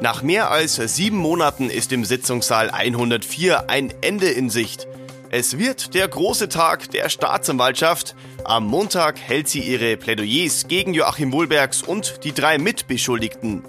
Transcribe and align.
Nach 0.00 0.22
mehr 0.22 0.50
als 0.50 0.76
sieben 0.76 1.18
Monaten 1.18 1.68
ist 1.68 1.92
im 1.92 2.06
Sitzungssaal 2.06 2.70
104 2.70 3.68
ein 3.68 3.92
Ende 4.00 4.30
in 4.30 4.48
Sicht. 4.48 4.88
Es 5.30 5.58
wird 5.58 5.92
der 5.94 6.08
große 6.08 6.48
Tag 6.48 6.90
der 6.90 7.10
Staatsanwaltschaft. 7.10 8.16
Am 8.44 8.66
Montag 8.66 9.20
hält 9.20 9.48
sie 9.48 9.60
ihre 9.60 9.98
Plädoyers 9.98 10.68
gegen 10.68 10.94
Joachim 10.94 11.32
Wohlbergs 11.32 11.82
und 11.82 12.24
die 12.24 12.32
drei 12.32 12.56
Mitbeschuldigten. 12.56 13.62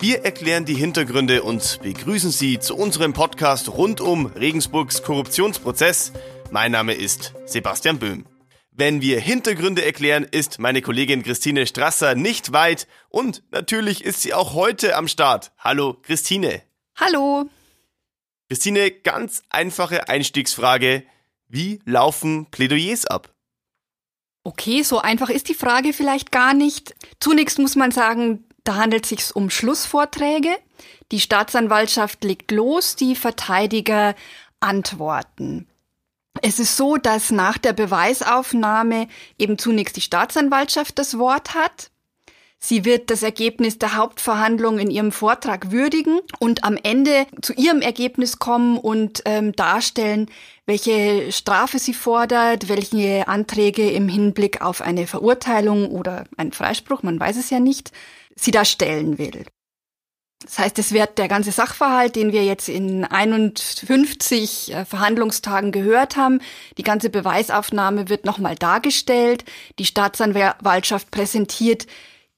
Wir 0.00 0.24
erklären 0.24 0.64
die 0.64 0.74
Hintergründe 0.74 1.42
und 1.42 1.78
begrüßen 1.82 2.30
Sie 2.30 2.58
zu 2.58 2.74
unserem 2.74 3.12
Podcast 3.12 3.68
rund 3.68 4.00
um 4.00 4.26
Regensburgs 4.26 5.02
Korruptionsprozess. 5.02 6.12
Mein 6.50 6.72
Name 6.72 6.94
ist 6.94 7.34
Sebastian 7.44 7.98
Böhm. 7.98 8.24
Wenn 8.78 9.00
wir 9.00 9.18
Hintergründe 9.20 9.82
erklären, 9.82 10.24
ist 10.24 10.58
meine 10.58 10.82
Kollegin 10.82 11.22
Christine 11.22 11.66
Strasser 11.66 12.14
nicht 12.14 12.52
weit 12.52 12.86
und 13.08 13.42
natürlich 13.50 14.04
ist 14.04 14.20
sie 14.20 14.34
auch 14.34 14.52
heute 14.52 14.96
am 14.96 15.08
Start. 15.08 15.50
Hallo 15.56 15.96
Christine. 16.02 16.60
Hallo. 16.94 17.48
Christine, 18.50 18.90
ganz 18.90 19.42
einfache 19.48 20.10
Einstiegsfrage. 20.10 21.04
Wie 21.48 21.80
laufen 21.86 22.50
Plädoyers 22.50 23.06
ab? 23.06 23.32
Okay, 24.44 24.82
so 24.82 24.98
einfach 24.98 25.30
ist 25.30 25.48
die 25.48 25.54
Frage 25.54 25.94
vielleicht 25.94 26.30
gar 26.30 26.52
nicht. 26.52 26.94
Zunächst 27.18 27.58
muss 27.58 27.76
man 27.76 27.92
sagen, 27.92 28.44
da 28.62 28.74
handelt 28.74 29.04
es 29.04 29.08
sich 29.08 29.34
um 29.34 29.48
Schlussvorträge. 29.48 30.54
Die 31.12 31.20
Staatsanwaltschaft 31.20 32.22
legt 32.24 32.50
los, 32.50 32.94
die 32.94 33.16
Verteidiger 33.16 34.14
antworten. 34.60 35.66
Es 36.42 36.58
ist 36.58 36.76
so, 36.76 36.96
dass 36.96 37.30
nach 37.30 37.58
der 37.58 37.72
Beweisaufnahme 37.72 39.08
eben 39.38 39.58
zunächst 39.58 39.96
die 39.96 40.00
Staatsanwaltschaft 40.00 40.98
das 40.98 41.18
Wort 41.18 41.54
hat. 41.54 41.90
Sie 42.58 42.84
wird 42.84 43.10
das 43.10 43.22
Ergebnis 43.22 43.78
der 43.78 43.96
Hauptverhandlung 43.96 44.78
in 44.78 44.90
ihrem 44.90 45.12
Vortrag 45.12 45.70
würdigen 45.70 46.20
und 46.38 46.64
am 46.64 46.78
Ende 46.82 47.26
zu 47.42 47.52
ihrem 47.52 47.82
Ergebnis 47.82 48.38
kommen 48.38 48.78
und 48.78 49.22
ähm, 49.24 49.52
darstellen, 49.52 50.30
welche 50.64 51.30
Strafe 51.32 51.78
sie 51.78 51.94
fordert, 51.94 52.68
welche 52.68 53.28
Anträge 53.28 53.90
im 53.90 54.08
Hinblick 54.08 54.62
auf 54.62 54.80
eine 54.80 55.06
Verurteilung 55.06 55.90
oder 55.90 56.24
einen 56.38 56.52
Freispruch, 56.52 57.02
man 57.02 57.20
weiß 57.20 57.36
es 57.36 57.50
ja 57.50 57.60
nicht, 57.60 57.92
sie 58.34 58.50
da 58.50 58.64
stellen 58.64 59.18
will. 59.18 59.44
Das 60.44 60.58
heißt, 60.58 60.78
es 60.78 60.92
wird 60.92 61.18
der 61.18 61.28
ganze 61.28 61.50
Sachverhalt, 61.50 62.14
den 62.14 62.32
wir 62.32 62.44
jetzt 62.44 62.68
in 62.68 63.04
51 63.04 64.72
äh, 64.72 64.84
Verhandlungstagen 64.84 65.72
gehört 65.72 66.16
haben, 66.16 66.40
die 66.76 66.82
ganze 66.82 67.08
Beweisaufnahme 67.08 68.08
wird 68.08 68.26
nochmal 68.26 68.54
dargestellt. 68.54 69.44
Die 69.78 69.86
Staatsanwaltschaft 69.86 71.10
präsentiert 71.10 71.86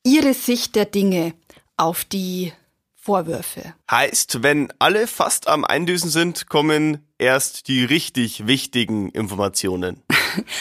ihre 0.04 0.32
Sicht 0.32 0.76
der 0.76 0.84
Dinge 0.84 1.34
auf 1.76 2.04
die 2.04 2.52
Vorwürfe. 2.94 3.74
Heißt, 3.90 4.42
wenn 4.42 4.72
alle 4.78 5.06
fast 5.06 5.48
am 5.48 5.64
Eindüsen 5.64 6.10
sind, 6.10 6.48
kommen 6.48 7.06
erst 7.16 7.66
die 7.66 7.82
richtig 7.84 8.46
wichtigen 8.46 9.08
Informationen. 9.10 10.02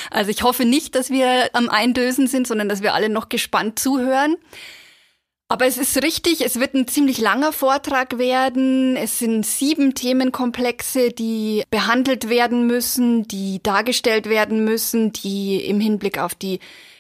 Also 0.10 0.32
ich 0.32 0.42
hoffe 0.42 0.66
nicht, 0.66 0.96
dass 0.96 1.12
wir 1.12 1.50
am 1.54 1.70
Eindösen 1.70 2.26
sind, 2.26 2.48
sondern 2.48 2.68
dass 2.68 2.82
wir 2.82 2.96
alle 2.96 3.10
noch 3.10 3.30
gespannt 3.30 3.78
zuhören. 3.78 4.36
Aber 5.50 5.66
es 5.66 5.78
ist 5.78 6.04
richtig, 6.04 6.42
es 6.42 6.60
wird 6.60 6.74
ein 6.74 6.90
ziemlich 6.90 7.20
langer 7.20 7.54
Vortrag 7.54 8.18
werden. 8.18 8.98
Es 8.98 9.20
sind 9.20 9.46
sieben 9.46 9.96
Themenkomplexe, 9.96 11.12
die 11.12 11.64
behandelt 11.70 12.28
werden 12.28 12.68
müssen, 12.68 13.30
die 13.30 13.64
dargestellt 13.64 14.28
werden 14.28 14.66
müssen, 14.66 15.14
die 15.14 15.64
im 15.66 15.80
Hinblick 15.80 16.20
auf 16.20 16.36
die 16.36 16.60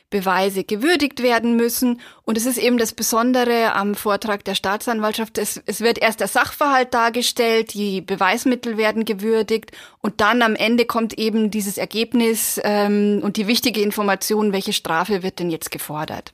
Beweise 0.09 0.63
gewürdigt 0.63 1.21
werden 1.21 1.57
müssen. 1.57 1.99
Und 2.23 2.37
es 2.37 2.45
ist 2.45 2.57
eben 2.57 2.77
das 2.77 2.93
Besondere 2.93 3.73
am 3.73 3.95
Vortrag 3.95 4.45
der 4.45 4.55
Staatsanwaltschaft. 4.55 5.37
Es, 5.37 5.61
es 5.65 5.81
wird 5.81 5.97
erst 5.97 6.21
der 6.21 6.29
Sachverhalt 6.29 6.93
dargestellt, 6.93 7.73
die 7.73 7.99
Beweismittel 7.99 8.77
werden 8.77 9.03
gewürdigt 9.03 9.71
und 9.99 10.21
dann 10.21 10.41
am 10.41 10.55
Ende 10.55 10.85
kommt 10.85 11.17
eben 11.19 11.51
dieses 11.51 11.77
Ergebnis 11.77 12.61
ähm, 12.63 13.19
und 13.21 13.35
die 13.35 13.47
wichtige 13.47 13.81
Information, 13.81 14.53
welche 14.53 14.71
Strafe 14.71 15.21
wird 15.21 15.39
denn 15.39 15.49
jetzt 15.49 15.71
gefordert. 15.71 16.33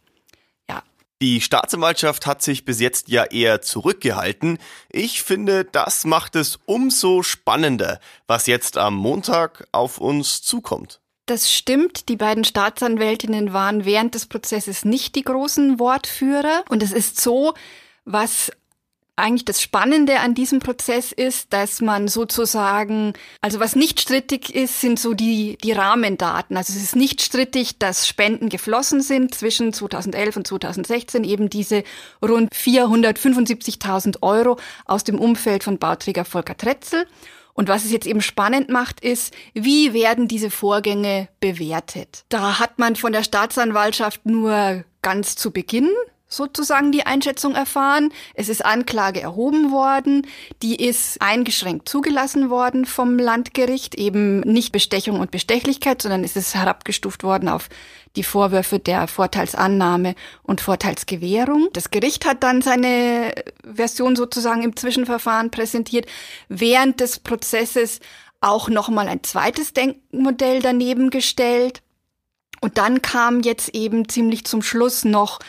Die 1.24 1.40
Staatsanwaltschaft 1.40 2.26
hat 2.26 2.42
sich 2.42 2.66
bis 2.66 2.82
jetzt 2.82 3.08
ja 3.08 3.24
eher 3.24 3.62
zurückgehalten. 3.62 4.58
Ich 4.90 5.24
finde, 5.24 5.64
das 5.64 6.04
macht 6.04 6.36
es 6.36 6.60
umso 6.66 7.24
spannender, 7.24 8.02
was 8.28 8.46
jetzt 8.46 8.78
am 8.78 8.96
Montag 8.96 9.66
auf 9.72 10.00
uns 10.00 10.42
zukommt. 10.42 11.00
Das 11.26 11.50
stimmt. 11.50 12.10
Die 12.10 12.18
beiden 12.18 12.44
Staatsanwältinnen 12.44 13.54
waren 13.54 13.86
während 13.86 14.16
des 14.16 14.26
Prozesses 14.26 14.84
nicht 14.84 15.16
die 15.16 15.24
großen 15.24 15.80
Wortführer. 15.80 16.66
Und 16.68 16.84
es 16.84 16.92
ist 16.92 17.22
so, 17.22 17.54
was 18.04 18.52
eigentlich 19.16 19.46
das 19.46 19.62
Spannende 19.62 20.20
an 20.20 20.34
diesem 20.34 20.60
Prozess 20.60 21.12
ist, 21.12 21.54
dass 21.54 21.82
man 21.82 22.08
sozusagen, 22.08 23.14
also 23.42 23.60
was 23.60 23.76
nicht 23.76 24.02
strittig 24.02 24.54
ist, 24.54 24.82
sind 24.82 25.00
so 25.00 25.14
die, 25.14 25.58
die 25.64 25.72
Rahmendaten. 25.72 26.58
Also 26.58 26.74
es 26.74 26.82
ist 26.82 26.96
nicht 26.96 27.22
strittig, 27.22 27.78
dass 27.78 28.08
Spenden 28.08 28.50
geflossen 28.50 29.02
sind 29.02 29.36
zwischen 29.36 29.72
2011 29.72 30.38
und 30.38 30.48
2016, 30.48 31.24
eben 31.24 31.50
diese 31.50 31.84
rund 32.24 32.52
475.000 32.54 34.24
Euro 34.24 34.58
aus 34.86 35.04
dem 35.04 35.20
Umfeld 35.20 35.64
von 35.64 35.78
Bauträger 35.78 36.26
Volker 36.26 36.58
Tretzel. 36.58 37.06
Und 37.54 37.70
was 37.70 37.86
es 37.86 37.92
jetzt 37.92 38.08
eben 38.08 38.22
spannend 38.22 38.70
macht, 38.70 39.00
ist, 39.00 39.32
wie 39.54 39.94
werden 39.94 40.28
diese 40.28 40.50
Vorgänge 40.50 41.30
bewertet? 41.40 42.26
Da 42.30 42.58
hat 42.58 42.80
man 42.80 42.96
von 42.96 43.14
der 43.14 43.24
Staatsanwaltschaft 43.24 44.26
nur 44.26 44.86
ganz 45.04 45.36
zu 45.36 45.52
Beginn 45.52 45.90
sozusagen 46.36 46.92
die 46.92 47.06
Einschätzung 47.06 47.56
erfahren. 47.56 48.12
Es 48.34 48.50
ist 48.50 48.66
Anklage 48.66 49.22
erhoben 49.22 49.72
worden. 49.72 50.28
Die 50.62 50.76
ist 50.76 51.22
eingeschränkt 51.22 51.88
zugelassen 51.88 52.50
worden 52.50 52.86
vom 52.86 53.18
Landgericht. 53.18 53.96
Eben 53.96 54.42
nicht 54.42 54.72
Bestechung 54.72 55.20
und 55.20 55.32
Bestechlichkeit, 55.32 56.02
sondern 56.02 56.24
es 56.24 56.36
ist 56.36 56.56
herabgestuft 56.56 57.24
worden 57.24 57.50
auf 57.50 57.70
die 58.16 58.24
Vorwürfe 58.24 58.80
der 58.80 59.08
Vorteilsannahme 59.08 60.16
und 60.44 60.62
Vorteilsgewährung. 60.62 61.70
Das 61.74 61.90
Gericht 61.92 62.26
hat 62.26 62.44
dann 62.44 62.62
seine 62.62 63.34
Version 63.64 64.16
sozusagen 64.16 64.64
im 64.64 64.76
Zwischenverfahren 64.76 65.52
präsentiert. 65.52 66.06
Während 66.50 67.00
des 67.00 67.20
Prozesses 67.20 68.00
auch 68.44 68.70
nochmal 68.70 69.08
ein 69.08 69.24
zweites 69.24 69.74
Denkmodell 69.74 70.62
daneben 70.62 71.10
gestellt. 71.10 71.82
Und 72.62 72.78
dann 72.78 73.02
kam 73.02 73.42
jetzt 73.42 73.70
eben 73.70 74.08
ziemlich 74.08 74.46
zum 74.46 74.62
Schluss 74.62 75.06
noch 75.06 75.40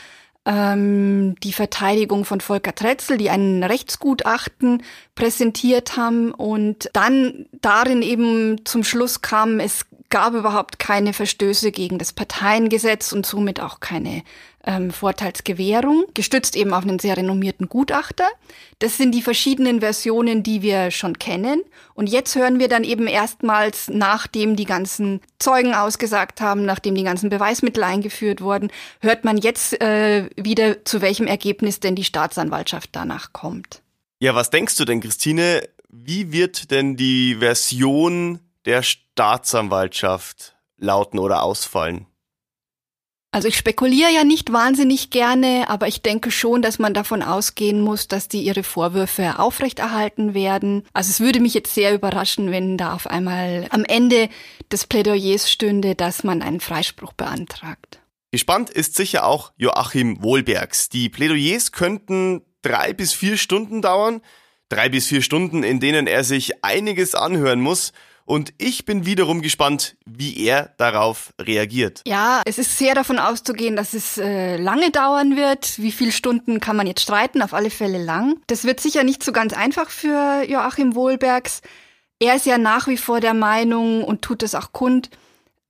ähm, 0.47 1.37
die 1.43 1.53
Verteidigung 1.53 2.25
von 2.25 2.41
Volker 2.41 2.75
Tretzel, 2.75 3.17
die 3.17 3.31
ein 3.31 3.63
Rechtsgutachten 3.63 4.83
präsentiert 5.15 5.97
haben 5.97 6.33
und 6.33 6.91
dann 6.93 7.47
darin 7.61 8.03
eben 8.03 8.65
zum 8.65 8.85
Schluss 8.85 9.23
kam, 9.23 9.61
es 9.61 9.87
gab 10.11 10.35
überhaupt 10.35 10.79
keine 10.79 11.13
Verstöße 11.13 11.73
gegen 11.73 11.99
das 11.99 12.13
Parteiengesetz 12.13 13.13
und 13.13 13.27
somit 13.27 13.61
auch 13.61 13.81
keine 13.81 14.23
ähm, 14.67 14.91
Vorteilsgewährung, 14.91 16.05
gestützt 16.15 16.57
eben 16.57 16.73
auf 16.73 16.85
einen 16.85 16.99
sehr 16.99 17.17
renommierten 17.17 17.69
Gutachter. 17.69 18.27
Das 18.79 18.97
sind 18.97 19.13
die 19.13 19.23
verschiedenen 19.23 19.81
Versionen, 19.81 20.43
die 20.43 20.63
wir 20.63 20.91
schon 20.91 21.19
kennen. 21.19 21.63
Und 21.95 22.09
jetzt 22.09 22.35
hören 22.35 22.59
wir 22.59 22.69
dann 22.69 22.85
eben 22.85 23.07
erstmals, 23.07 23.89
nachdem 23.89 24.57
die 24.57 24.65
ganzen 24.65 25.21
Zeugen 25.39 25.75
ausgesagt 25.75 26.41
haben, 26.41 26.65
nachdem 26.65 26.95
die 26.95 27.05
ganzen 27.05 27.31
Beweismittel 27.31 27.85
eingeführt 27.85 28.41
wurden, 28.41 28.71
hört 29.01 29.25
man 29.25 29.37
jetzt 29.39 29.81
äh, 29.81 30.29
wieder, 30.37 30.85
zu 30.85 31.01
welchem 31.01 31.27
Ergebnis 31.27 31.81
denn 31.81 31.95
die 31.95 32.05
Staatsanwaltschaft 32.05 32.91
danach 32.93 33.33
kommt. 33.33 33.83
Ja, 34.19 34.35
was 34.35 34.51
denkst 34.51 34.77
du 34.77 34.85
denn, 34.85 35.01
Christine? 35.01 35.69
Wie 35.89 36.33
wird 36.33 36.71
denn 36.71 36.97
die 36.97 37.37
Version 37.37 38.41
der 38.65 38.83
Staatsanwaltschaft 38.83 40.57
lauten 40.77 41.19
oder 41.19 41.43
ausfallen? 41.43 42.07
Also 43.35 43.49
ich 43.49 43.57
spekuliere 43.57 44.13
ja 44.13 44.23
nicht 44.23 44.53
wahnsinnig 44.53 45.11
gerne, 45.11 45.65
aber 45.67 45.89
ich 45.89 46.03
denke 46.03 46.31
schon, 46.31 46.63
dass 46.63 46.79
man 46.79 46.95
davon 46.95 47.21
ausgehen 47.21 47.81
muss, 47.81 48.07
dass 48.07 48.29
die 48.29 48.43
ihre 48.43 48.63
Vorwürfe 48.63 49.41
aufrechterhalten 49.41 50.35
werden. 50.35 50.85
Also 50.93 51.11
es 51.11 51.19
würde 51.19 51.41
mich 51.41 51.53
jetzt 51.53 51.75
sehr 51.75 51.95
überraschen, 51.95 52.53
wenn 52.53 52.79
da 52.79 52.95
auf 52.95 53.09
einmal 53.09 53.67
am 53.71 53.85
Ende 53.85 54.29
des 54.71 54.87
Plädoyers 54.87 55.51
stünde, 55.51 55.97
dass 55.97 56.23
man 56.23 56.43
einen 56.43 56.61
Freispruch 56.61 57.13
beantragt. 57.13 57.99
Gespannt 58.31 58.71
ist 58.71 58.95
sicher 58.95 59.27
auch 59.27 59.51
Joachim 59.57 60.23
Wohlbergs. 60.23 60.89
Die 60.89 61.09
Plädoyers 61.09 61.73
könnten 61.73 62.43
drei 62.63 62.93
bis 62.93 63.15
vier 63.15 63.37
Stunden 63.37 63.83
dauern. 63.83 64.21
Drei 64.69 64.89
bis 64.89 65.09
vier 65.09 65.23
Stunden, 65.23 65.65
in 65.65 65.81
denen 65.81 66.07
er 66.07 66.23
sich 66.23 66.65
einiges 66.65 67.17
anhören 67.17 67.61
muss 67.61 67.93
und 68.27 68.55
ich 68.59 68.87
bin 68.87 69.05
wiederum 69.05 69.43
gespannt, 69.43 69.97
wie 70.07 70.39
er 70.47 70.73
darauf 70.79 71.35
reagiert. 71.41 72.01
Ja, 72.07 72.43
es 72.47 72.59
ist 72.59 72.79
sehr 72.79 72.95
davon 72.95 73.19
auszugehen, 73.19 73.77
dass 73.77 73.93
es 73.93 74.17
äh, 74.17 74.57
lange 74.57 74.91
dauern 74.91 75.37
wird. 75.37 75.79
Wie 75.79 75.93
viele 75.93 76.13
Stunden 76.13 76.61
kann 76.61 76.77
man 76.77 76.87
jetzt 76.87 77.03
streiten? 77.03 77.43
Auf 77.43 77.53
alle 77.53 77.71
Fälle 77.71 78.03
lang. 78.03 78.37
Das 78.47 78.65
wird 78.65 78.81
sicher 78.81 79.05
nicht 79.05 79.23
so 79.23 79.33
ganz 79.33 79.53
einfach 79.53 79.91
für 79.91 80.43
Joachim 80.49 80.95
Wohlbergs. 80.95 81.61
Er 82.19 82.37
ist 82.37 82.47
ja 82.47 82.57
nach 82.57 82.87
wie 82.87 82.97
vor 82.97 83.21
der 83.21 83.35
Meinung 83.35 84.03
und 84.03 84.23
tut 84.23 84.43
es 84.43 84.55
auch 84.55 84.73
kund, 84.73 85.11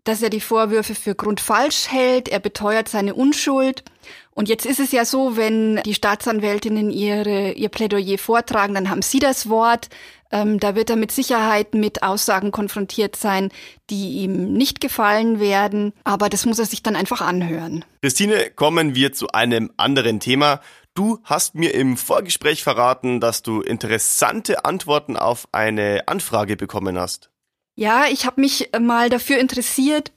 dass 0.05 0.23
er 0.23 0.31
die 0.31 0.41
Vorwürfe 0.41 0.95
für 0.95 1.15
grundfalsch 1.15 1.89
hält. 1.91 2.29
Er 2.29 2.39
beteuert 2.39 2.89
seine 2.89 3.15
Unschuld. 3.15 3.83
Und 4.31 4.49
jetzt 4.49 4.67
ist 4.67 4.79
es 4.79 4.93
ja 4.93 5.05
so, 5.05 5.37
wenn 5.37 5.81
die 5.85 5.95
Staatsanwältinnen 5.95 6.91
ihre, 6.91 7.53
ihr 7.53 7.69
Plädoyer 7.69 8.19
vortragen, 8.19 8.75
dann 8.75 8.91
haben 8.91 9.03
sie 9.03 9.19
das 9.19 9.49
Wort. 9.49 9.89
Ähm, 10.35 10.59
da 10.59 10.75
wird 10.75 10.91
er 10.91 10.97
mit 10.97 11.13
Sicherheit 11.13 11.75
mit 11.75 12.03
Aussagen 12.03 12.51
konfrontiert 12.51 13.15
sein, 13.15 13.53
die 13.89 14.15
ihm 14.19 14.53
nicht 14.53 14.81
gefallen 14.81 15.39
werden. 15.39 15.93
Aber 16.03 16.29
das 16.29 16.45
muss 16.45 16.59
er 16.59 16.65
sich 16.65 16.83
dann 16.83 16.97
einfach 16.97 17.21
anhören. 17.21 17.85
Christine, 18.03 18.51
kommen 18.51 18.97
wir 18.97 19.13
zu 19.13 19.29
einem 19.29 19.71
anderen 19.77 20.19
Thema. 20.19 20.61
Du 20.95 21.21
hast 21.23 21.55
mir 21.55 21.73
im 21.73 21.97
Vorgespräch 21.97 22.65
verraten, 22.65 23.21
dass 23.21 23.43
du 23.43 23.61
interessante 23.61 24.65
Antworten 24.65 25.17
auf 25.17 25.47
eine 25.53 26.09
Anfrage 26.09 26.57
bekommen 26.57 26.99
hast. 26.99 27.31
Ja, 27.77 28.07
ich 28.11 28.27
habe 28.27 28.41
mich 28.41 28.71
mal 28.81 29.11
dafür 29.11 29.39
interessiert, 29.39 30.11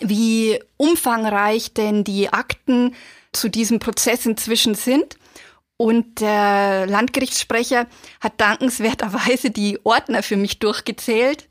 wie 0.00 0.58
umfangreich 0.78 1.74
denn 1.74 2.02
die 2.02 2.32
Akten 2.32 2.94
zu 3.32 3.50
diesem 3.50 3.78
Prozess 3.78 4.24
inzwischen 4.24 4.74
sind. 4.74 5.18
Und 5.76 6.20
der 6.20 6.86
Landgerichtssprecher 6.86 7.86
hat 8.20 8.40
dankenswerterweise 8.40 9.50
die 9.50 9.78
Ordner 9.84 10.22
für 10.22 10.36
mich 10.36 10.58
durchgezählt. 10.58 11.48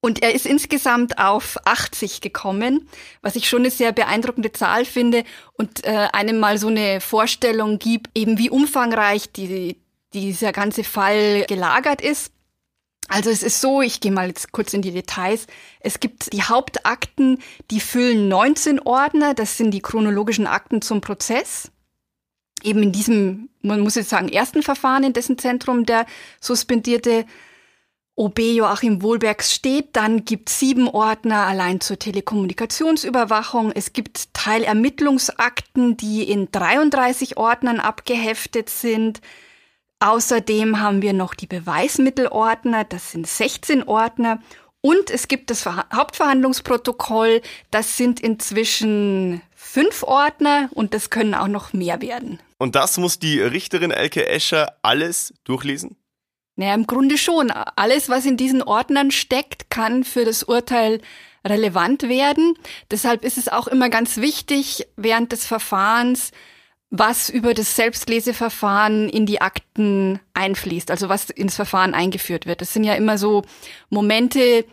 Und 0.00 0.22
er 0.22 0.34
ist 0.34 0.44
insgesamt 0.44 1.18
auf 1.18 1.56
80 1.64 2.20
gekommen, 2.20 2.90
was 3.22 3.36
ich 3.36 3.48
schon 3.48 3.60
eine 3.60 3.70
sehr 3.70 3.90
beeindruckende 3.90 4.52
Zahl 4.52 4.84
finde 4.84 5.24
und 5.54 5.82
äh, 5.84 6.08
einem 6.12 6.38
mal 6.38 6.58
so 6.58 6.68
eine 6.68 7.00
Vorstellung 7.00 7.78
gibt, 7.78 8.10
eben 8.14 8.36
wie 8.36 8.50
umfangreich 8.50 9.32
die, 9.32 9.80
dieser 10.12 10.52
ganze 10.52 10.84
Fall 10.84 11.46
gelagert 11.48 12.02
ist. 12.02 12.32
Also 13.08 13.30
es 13.30 13.42
ist 13.42 13.62
so, 13.62 13.80
ich 13.80 14.00
gehe 14.00 14.12
mal 14.12 14.28
jetzt 14.28 14.52
kurz 14.52 14.74
in 14.74 14.82
die 14.82 14.92
Details. 14.92 15.46
Es 15.80 16.00
gibt 16.00 16.34
die 16.34 16.42
Hauptakten, 16.42 17.42
die 17.70 17.80
füllen 17.80 18.28
19 18.28 18.80
Ordner, 18.80 19.32
das 19.32 19.56
sind 19.56 19.70
die 19.70 19.80
chronologischen 19.80 20.46
Akten 20.46 20.82
zum 20.82 21.00
Prozess. 21.00 21.70
Eben 22.64 22.82
in 22.82 22.92
diesem, 22.92 23.50
man 23.62 23.80
muss 23.80 23.94
jetzt 23.94 24.10
sagen, 24.10 24.28
ersten 24.28 24.62
Verfahren, 24.62 25.04
in 25.04 25.12
dessen 25.12 25.38
Zentrum 25.38 25.86
der 25.86 26.06
suspendierte 26.40 27.26
OB 28.16 28.38
Joachim 28.38 29.02
Wohlbergs 29.02 29.52
steht. 29.52 29.96
Dann 29.96 30.24
gibt 30.24 30.48
sieben 30.48 30.88
Ordner 30.88 31.46
allein 31.46 31.80
zur 31.80 31.98
Telekommunikationsüberwachung. 31.98 33.72
Es 33.72 33.92
gibt 33.92 34.32
Teilermittlungsakten, 34.34 35.96
die 35.96 36.22
in 36.22 36.50
33 36.50 37.36
Ordnern 37.36 37.80
abgeheftet 37.80 38.70
sind. 38.70 39.20
Außerdem 40.00 40.80
haben 40.80 41.02
wir 41.02 41.12
noch 41.12 41.34
die 41.34 41.46
Beweismittelordner, 41.46 42.84
das 42.84 43.12
sind 43.12 43.26
16 43.26 43.84
Ordner. 43.84 44.40
Und 44.80 45.08
es 45.10 45.28
gibt 45.28 45.48
das 45.48 45.64
Hauptverhandlungsprotokoll, 45.64 47.40
das 47.70 47.96
sind 47.96 48.20
inzwischen 48.20 49.40
fünf 49.64 50.02
Ordner 50.02 50.68
und 50.72 50.94
das 50.94 51.10
können 51.10 51.34
auch 51.34 51.48
noch 51.48 51.72
mehr 51.72 52.00
werden. 52.02 52.38
Und 52.58 52.74
das 52.74 52.98
muss 52.98 53.18
die 53.18 53.40
Richterin 53.40 53.90
Elke 53.90 54.28
Escher 54.28 54.76
alles 54.82 55.34
durchlesen? 55.44 55.96
Naja, 56.56 56.74
im 56.74 56.86
Grunde 56.86 57.18
schon. 57.18 57.50
Alles, 57.50 58.08
was 58.08 58.26
in 58.26 58.36
diesen 58.36 58.62
Ordnern 58.62 59.10
steckt, 59.10 59.70
kann 59.70 60.04
für 60.04 60.24
das 60.24 60.44
Urteil 60.44 61.00
relevant 61.44 62.04
werden. 62.04 62.54
Deshalb 62.90 63.24
ist 63.24 63.38
es 63.38 63.48
auch 63.48 63.66
immer 63.66 63.88
ganz 63.88 64.18
wichtig, 64.18 64.86
während 64.96 65.32
des 65.32 65.46
Verfahrens, 65.46 66.30
was 66.90 67.28
über 67.28 67.54
das 67.54 67.74
Selbstleseverfahren 67.74 69.08
in 69.08 69.26
die 69.26 69.40
Akten 69.40 70.20
einfließt, 70.34 70.90
also 70.90 71.08
was 71.08 71.28
ins 71.30 71.56
Verfahren 71.56 71.92
eingeführt 71.92 72.46
wird. 72.46 72.60
Das 72.60 72.72
sind 72.72 72.84
ja 72.84 72.94
immer 72.94 73.18
so 73.18 73.42
Momente, 73.90 74.64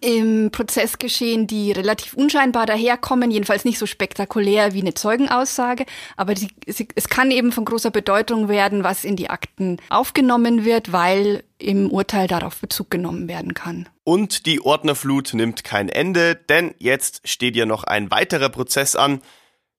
im 0.00 0.50
Prozess 0.50 0.98
geschehen, 0.98 1.46
die 1.46 1.72
relativ 1.72 2.14
unscheinbar 2.14 2.66
daherkommen, 2.66 3.30
jedenfalls 3.30 3.64
nicht 3.64 3.78
so 3.78 3.86
spektakulär 3.86 4.72
wie 4.72 4.80
eine 4.80 4.94
Zeugenaussage, 4.94 5.84
aber 6.16 6.34
die, 6.34 6.48
sie, 6.66 6.88
es 6.94 7.08
kann 7.08 7.30
eben 7.30 7.52
von 7.52 7.64
großer 7.64 7.90
Bedeutung 7.90 8.48
werden, 8.48 8.84
was 8.84 9.04
in 9.04 9.16
die 9.16 9.30
Akten 9.30 9.78
aufgenommen 9.90 10.64
wird, 10.64 10.92
weil 10.92 11.44
im 11.58 11.90
Urteil 11.90 12.26
darauf 12.26 12.60
Bezug 12.60 12.90
genommen 12.90 13.28
werden 13.28 13.54
kann. 13.54 13.88
Und 14.04 14.46
die 14.46 14.60
Ordnerflut 14.60 15.34
nimmt 15.34 15.62
kein 15.62 15.88
Ende, 15.88 16.34
denn 16.34 16.74
jetzt 16.78 17.28
steht 17.28 17.54
ja 17.54 17.66
noch 17.66 17.84
ein 17.84 18.10
weiterer 18.10 18.48
Prozess 18.48 18.96
an. 18.96 19.20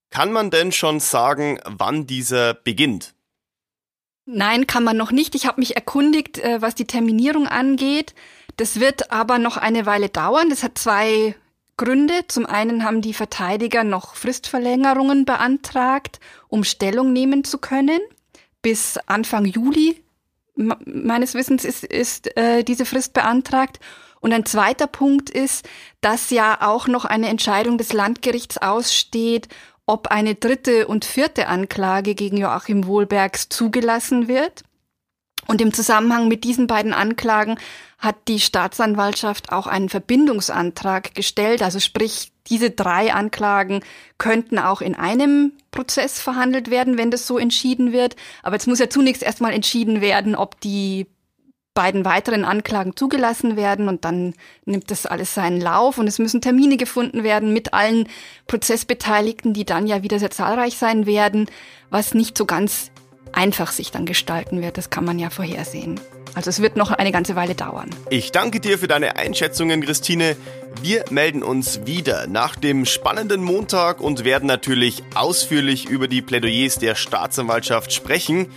Kann 0.10 0.32
man 0.32 0.52
denn 0.52 0.72
schon 0.72 1.00
sagen, 1.00 1.60
wann 1.66 2.06
dieser 2.06 2.54
beginnt? 2.54 3.16
Nein, 4.26 4.68
kann 4.68 4.84
man 4.84 4.96
noch 4.96 5.12
nicht. 5.12 5.36
Ich 5.36 5.48
habe 5.48 5.60
mich 5.60 5.76
erkundigt, 5.76 6.40
äh, 6.40 6.62
was 6.62 6.76
die 6.76 6.86
Terminierung 6.86 7.48
angeht. 7.48 8.14
Das 8.58 8.80
wird 8.80 9.12
aber 9.12 9.40
noch 9.40 9.58
eine 9.58 9.86
Weile 9.86 10.10
dauern. 10.10 10.50
Das 10.50 10.64
hat 10.64 10.78
zwei 10.78 11.36
Gründe. 11.78 12.26
Zum 12.28 12.46
einen 12.46 12.84
haben 12.84 13.02
die 13.02 13.14
Verteidiger 13.14 13.84
noch 13.84 14.16
Fristverlängerungen 14.16 15.26
beantragt, 15.26 16.20
um 16.48 16.64
Stellung 16.64 17.14
nehmen 17.14 17.44
zu 17.44 17.58
können. 17.58 18.00
Bis 18.62 18.98
Anfang 19.08 19.46
Juli 19.46 20.04
meines 20.56 21.34
Wissens 21.34 21.66
ist, 21.66 21.84
ist 21.84 22.38
äh, 22.38 22.64
diese 22.64 22.86
Frist 22.86 23.14
beantragt. 23.14 23.80
Und 24.22 24.32
ein 24.32 24.46
zweiter 24.46 24.88
Punkt 24.88 25.30
ist, 25.30 25.68
dass 26.00 26.30
ja 26.30 26.60
auch 26.62 26.88
noch 26.88 27.06
eine 27.06 27.28
Entscheidung 27.28 27.78
des 27.78 27.92
Landgerichts 27.92 28.58
aussteht, 28.58 29.50
ob 29.86 30.08
eine 30.08 30.36
dritte 30.36 30.88
und 30.88 31.04
vierte 31.04 31.48
Anklage 31.48 32.16
gegen 32.16 32.38
Joachim 32.38 32.88
Wohlbergs 32.88 33.50
zugelassen 33.50 34.30
wird. 34.30 34.64
Und 35.48 35.62
im 35.62 35.74
Zusammenhang 35.74 36.28
mit 36.28 36.44
diesen 36.44 36.68
beiden 36.68 36.94
Anklagen 36.94 37.58
hat 38.00 38.16
die 38.28 38.40
Staatsanwaltschaft 38.40 39.52
auch 39.52 39.68
einen 39.68 39.90
Verbindungsantrag 39.90 41.16
gestellt. 41.16 41.62
Also 41.62 41.80
sprich, 41.80 42.32
diese 42.48 42.72
drei 42.72 43.14
Anklagen 43.14 43.82
könnten 44.18 44.60
auch 44.60 44.82
in 44.82 44.96
einem 44.96 45.54
Prozess 45.72 46.20
verhandelt 46.20 46.70
werden, 46.70 46.98
wenn 46.98 47.12
das 47.12 47.28
so 47.28 47.38
entschieden 47.38 47.94
wird. 47.94 48.16
Aber 48.42 48.56
jetzt 48.56 48.68
muss 48.68 48.80
ja 48.80 48.90
zunächst 48.90 49.24
erstmal 49.24 49.54
entschieden 49.54 50.02
werden, 50.02 50.36
ob 50.36 50.60
die 50.60 51.08
beiden 51.74 52.06
weiteren 52.06 52.46
Anklagen 52.46 52.96
zugelassen 52.96 53.56
werden 53.56 53.88
und 53.88 54.06
dann 54.06 54.36
nimmt 54.66 54.92
das 54.92 55.06
alles 55.06 55.34
seinen 55.34 55.60
Lauf 55.60 55.98
und 55.98 56.08
es 56.08 56.20
müssen 56.20 56.42
Termine 56.42 56.78
gefunden 56.78 57.24
werden 57.24 57.52
mit 57.52 57.74
allen 57.74 58.08
Prozessbeteiligten, 58.48 59.54
die 59.54 59.66
dann 59.66 59.88
ja 59.88 60.04
wieder 60.04 60.20
sehr 60.20 60.30
zahlreich 60.30 60.78
sein 60.78 61.06
werden, 61.06 61.48
was 61.90 62.14
nicht 62.14 62.38
so 62.38 62.46
ganz 62.46 62.92
einfach 63.34 63.72
sich 63.72 63.92
dann 63.92 64.06
gestalten 64.06 64.62
wird. 64.62 64.78
Das 64.78 64.90
kann 64.90 65.06
man 65.06 65.20
ja 65.20 65.30
vorhersehen. 65.30 66.00
Also 66.36 66.50
es 66.50 66.62
wird 66.62 66.76
noch 66.76 66.92
eine 66.92 67.12
ganze 67.12 67.36
Weile 67.36 67.54
dauern. 67.54 67.90
Ich 68.10 68.32
danke 68.32 68.60
dir 68.60 68.80
für 68.80 68.88
deine 68.88 69.18
Einschätzungen, 69.18 69.82
Christine. 69.82 70.36
Wir 70.82 71.06
melden 71.12 71.44
uns 71.44 71.86
wieder 71.86 72.28
nach 72.28 72.56
dem 72.56 72.86
spannenden 72.86 73.44
Montag 73.44 74.02
und 74.02 74.24
werden 74.24 74.48
natürlich 74.48 75.04
ausführlich 75.14 75.86
über 75.88 76.08
die 76.08 76.22
Plädoyers 76.22 76.80
der 76.80 76.96
Staatsanwaltschaft 76.96 77.94
sprechen. 77.94 78.48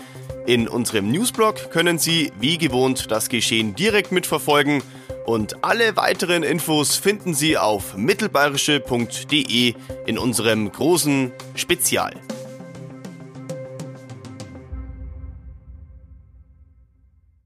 In 0.47 0.69
unserem 0.69 1.11
Newsblog 1.11 1.71
können 1.71 1.99
Sie 1.99 2.33
wie 2.41 2.57
gewohnt 2.57 3.11
das 3.11 3.29
Geschehen 3.29 3.75
direkt 3.75 4.13
mitverfolgen 4.13 4.83
und 5.27 5.65
alle 5.65 5.97
weiteren 5.97 6.45
Infos 6.45 6.97
finden 6.97 7.35
Sie 7.35 7.59
auf 7.59 7.97
mittelbayerische.de 7.97 9.75
in 10.07 10.19
unserem 10.19 10.71
großen 10.71 11.33
Spezial. 11.57 12.13